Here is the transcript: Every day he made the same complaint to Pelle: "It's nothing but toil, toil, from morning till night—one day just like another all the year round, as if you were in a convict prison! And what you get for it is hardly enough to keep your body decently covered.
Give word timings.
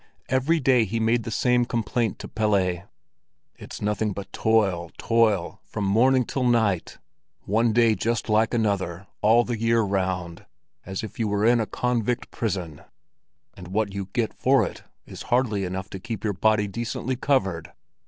Every 0.29 0.59
day 0.59 0.85
he 0.85 0.99
made 0.99 1.25
the 1.25 1.29
same 1.29 1.63
complaint 1.63 2.17
to 2.17 2.27
Pelle: 2.27 2.87
"It's 3.55 3.83
nothing 3.83 4.13
but 4.13 4.33
toil, 4.33 4.89
toil, 4.97 5.59
from 5.63 5.83
morning 5.85 6.25
till 6.25 6.43
night—one 6.43 7.71
day 7.71 7.93
just 7.93 8.27
like 8.27 8.51
another 8.51 9.05
all 9.21 9.43
the 9.43 9.59
year 9.59 9.81
round, 9.81 10.43
as 10.87 11.03
if 11.03 11.19
you 11.19 11.27
were 11.27 11.45
in 11.45 11.59
a 11.59 11.67
convict 11.67 12.31
prison! 12.31 12.81
And 13.53 13.67
what 13.67 13.93
you 13.93 14.09
get 14.11 14.33
for 14.33 14.65
it 14.65 14.81
is 15.05 15.21
hardly 15.29 15.65
enough 15.65 15.87
to 15.91 15.99
keep 15.99 16.23
your 16.23 16.33
body 16.33 16.67
decently 16.67 17.15
covered. 17.15 17.71